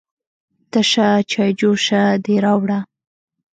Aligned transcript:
_تشه 0.71 1.07
چايجوشه 1.31 2.01
دې 2.23 2.35
راوړه؟ 2.43 2.79